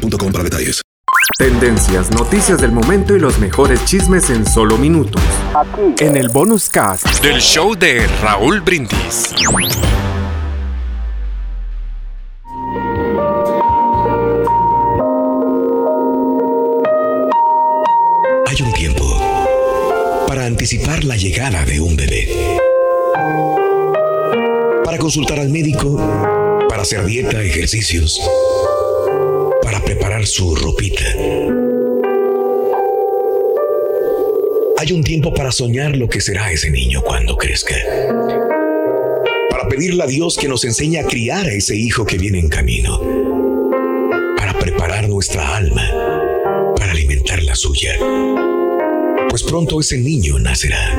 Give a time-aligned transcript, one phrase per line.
[0.00, 0.82] boostmobile para detalles.
[1.38, 5.22] Tendencias, noticias del momento y los mejores chismes en solo minutos.
[5.54, 6.04] Aquí.
[6.04, 9.32] En el bonus cast del show de Raúl Brindis.
[18.46, 22.58] Hay un tiempo para anticipar la llegada de un bebé.
[24.84, 25.96] Para consultar al médico,
[26.68, 28.20] para hacer dieta, ejercicios
[29.90, 31.04] preparar su ropita.
[34.78, 37.74] Hay un tiempo para soñar lo que será ese niño cuando crezca.
[39.50, 42.48] Para pedirle a Dios que nos enseñe a criar a ese hijo que viene en
[42.48, 43.00] camino.
[44.36, 45.82] Para preparar nuestra alma
[46.76, 47.92] para alimentar la suya.
[49.28, 50.94] Pues pronto ese niño nacerá.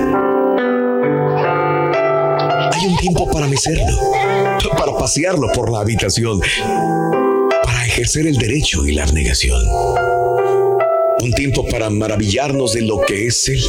[2.73, 3.97] Hay un tiempo para mecerlo,
[4.77, 6.41] para pasearlo por la habitación
[7.91, 9.61] ejercer el derecho y la abnegación.
[11.19, 13.61] Un tiempo para maravillarnos de lo que es Él.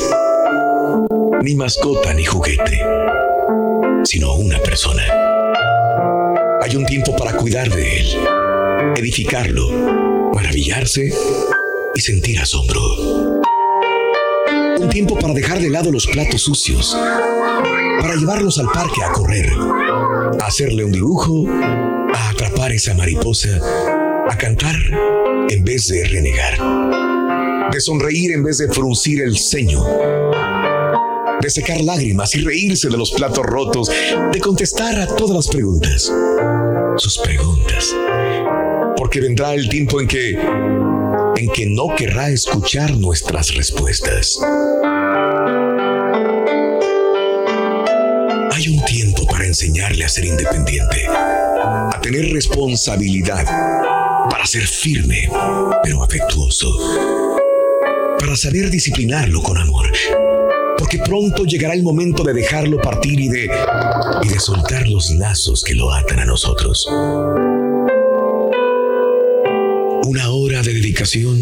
[1.42, 2.80] Ni mascota ni juguete,
[4.04, 5.02] sino una persona.
[6.62, 8.06] Hay un tiempo para cuidar de Él,
[8.96, 11.12] edificarlo, maravillarse
[11.92, 12.80] y sentir asombro.
[14.78, 16.96] Un tiempo para dejar de lado los platos sucios,
[18.00, 19.50] para llevarlos al parque a correr,
[20.40, 21.44] a hacerle un dibujo,
[22.14, 23.58] a atrapar esa mariposa
[24.32, 24.76] a cantar
[25.50, 29.84] en vez de renegar, de sonreír en vez de fruncir el ceño,
[31.38, 33.90] de secar lágrimas y reírse de los platos rotos,
[34.32, 36.10] de contestar a todas las preguntas,
[36.96, 37.94] sus preguntas,
[38.96, 40.38] porque vendrá el tiempo en que
[41.36, 44.38] en que no querrá escuchar nuestras respuestas.
[48.50, 53.91] Hay un tiempo para enseñarle a ser independiente, a tener responsabilidad
[54.30, 55.28] para ser firme,
[55.82, 56.68] pero afectuoso,
[58.18, 59.90] para saber disciplinarlo con amor,
[60.78, 63.50] porque pronto llegará el momento de dejarlo partir y de,
[64.22, 66.86] y de soltar los lazos que lo atan a nosotros.
[70.04, 71.38] Una hora de dedicación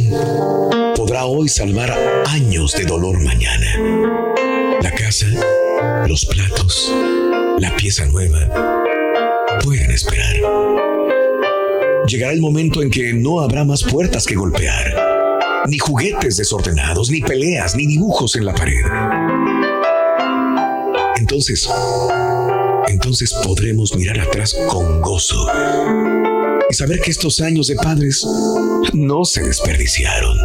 [0.94, 1.90] podrá hoy salvar
[2.26, 3.76] años de dolor mañana.
[4.82, 5.26] La casa,
[6.06, 6.92] los platos,
[7.58, 8.84] la pieza nueva
[9.64, 10.36] pueden esperar
[12.10, 17.20] llegará el momento en que no habrá más puertas que golpear, ni juguetes desordenados, ni
[17.20, 18.84] peleas, ni dibujos en la pared.
[21.16, 21.68] Entonces,
[22.88, 25.46] entonces podremos mirar atrás con gozo
[26.68, 28.26] y saber que estos años de padres
[28.92, 30.36] no se desperdiciaron.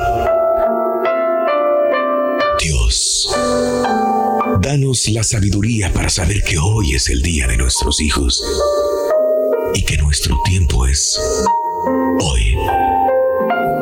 [2.62, 3.36] Dios,
[4.62, 8.44] danos la sabiduría para saber que hoy es el día de nuestros hijos
[9.76, 11.20] y que nuestro tiempo es
[12.20, 12.58] hoy,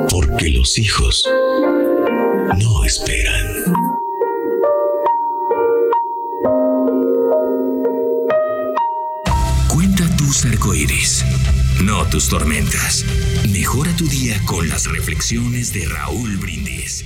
[0.09, 1.23] porque los hijos
[2.57, 3.47] no esperan.
[9.67, 11.23] Cuenta tus arcoíris,
[11.83, 13.05] no tus tormentas.
[13.49, 17.05] Mejora tu día con las reflexiones de Raúl Brindis.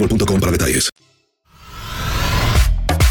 [0.00, 0.90] boostmobile para detalles.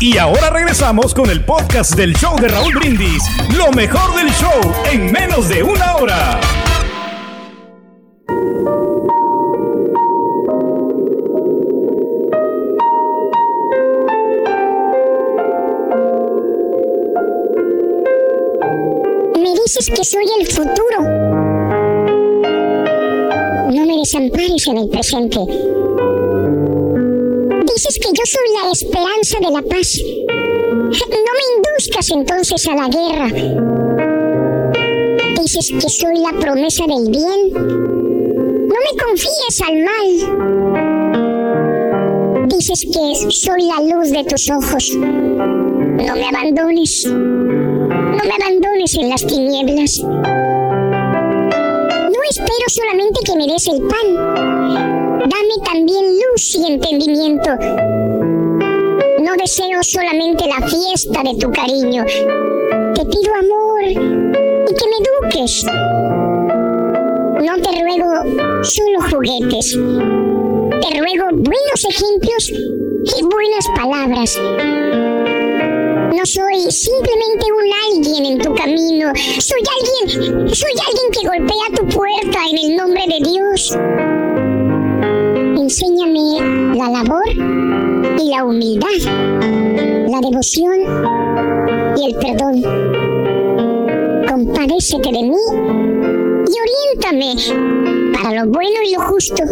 [0.02, 3.22] Y ahora regresamos con el podcast del show de Raúl Brindis.
[3.58, 6.40] Lo mejor del show en menos de una hora.
[19.36, 21.02] Me dices que soy el futuro.
[23.70, 25.79] No me desampares en el presente
[27.80, 30.02] dices que yo soy la esperanza de la paz.
[30.04, 33.30] No me induzcas entonces a la guerra.
[35.42, 37.54] Dices que soy la promesa del bien.
[38.68, 40.08] No me confíes al mal.
[42.50, 44.92] Dices que soy la luz de tus ojos.
[44.98, 47.06] No me abandones.
[47.06, 50.00] No me abandones en las tinieblas.
[50.00, 50.20] No
[52.30, 55.09] espero solamente que me des el pan.
[55.20, 57.50] Dame también luz y entendimiento.
[59.20, 62.06] No deseo solamente la fiesta de tu cariño.
[62.96, 65.66] Te pido amor y que me eduques.
[67.44, 69.72] No te ruego solo juguetes.
[69.72, 74.40] Te ruego buenos ejemplos y buenas palabras.
[76.16, 79.12] No soy simplemente un alguien en tu camino.
[79.40, 83.78] Soy alguien, soy alguien que golpea tu puerta en el nombre de Dios.
[88.20, 88.88] Y la humildad,
[90.08, 90.76] la devoción
[91.98, 92.62] y el perdón.
[94.28, 95.38] Compadécete de mí
[96.48, 97.36] y oriéntame
[98.14, 99.44] para lo bueno y lo justo.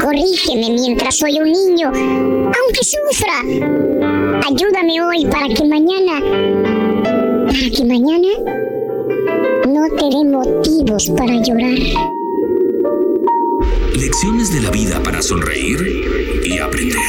[0.00, 3.40] Corrígeme mientras soy un niño, aunque sufra.
[4.46, 6.20] Ayúdame hoy para que mañana,
[7.46, 8.28] para que mañana
[9.66, 11.78] no te dé motivos para llorar.
[13.96, 17.00] Lecciones de la vida para sonreír y aprender.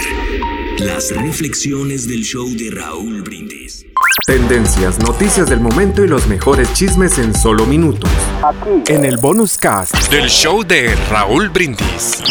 [0.80, 3.86] Las reflexiones del show de Raúl Brindis.
[4.26, 8.10] Tendencias, noticias del momento y los mejores chismes en solo minutos.
[8.44, 8.92] Aquí.
[8.92, 12.24] En el bonus cast del show de Raúl Brindis.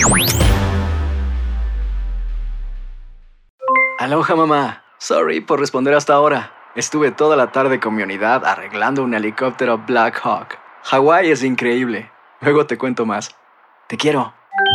[3.99, 4.83] Aloha mamá.
[4.99, 6.53] Sorry por responder hasta ahora.
[6.75, 10.59] Estuve toda la tarde con mi unidad arreglando un helicóptero Black Hawk.
[10.83, 12.11] Hawái es increíble.
[12.41, 13.35] Luego te cuento más.
[13.87, 14.36] Te quiero.